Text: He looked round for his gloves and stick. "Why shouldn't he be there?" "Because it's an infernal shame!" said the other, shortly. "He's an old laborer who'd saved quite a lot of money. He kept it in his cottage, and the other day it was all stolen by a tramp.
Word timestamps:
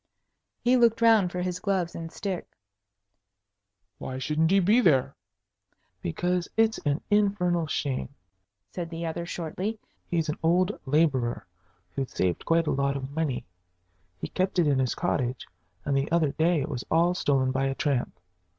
He 0.63 0.77
looked 0.77 0.99
round 0.99 1.31
for 1.31 1.43
his 1.43 1.59
gloves 1.59 1.93
and 1.93 2.11
stick. 2.11 2.47
"Why 3.99 4.17
shouldn't 4.17 4.49
he 4.49 4.59
be 4.59 4.81
there?" 4.81 5.13
"Because 6.01 6.47
it's 6.57 6.79
an 6.79 7.01
infernal 7.11 7.67
shame!" 7.67 8.09
said 8.73 8.89
the 8.89 9.05
other, 9.05 9.27
shortly. 9.27 9.77
"He's 10.07 10.27
an 10.27 10.39
old 10.41 10.71
laborer 10.87 11.45
who'd 11.93 12.09
saved 12.09 12.45
quite 12.45 12.65
a 12.65 12.71
lot 12.71 12.97
of 12.97 13.11
money. 13.11 13.45
He 14.19 14.27
kept 14.29 14.57
it 14.57 14.65
in 14.67 14.79
his 14.79 14.95
cottage, 14.95 15.47
and 15.85 15.95
the 15.95 16.11
other 16.11 16.31
day 16.31 16.61
it 16.61 16.67
was 16.69 16.83
all 16.89 17.13
stolen 17.13 17.51
by 17.51 17.67
a 17.67 17.75
tramp. 17.75 18.19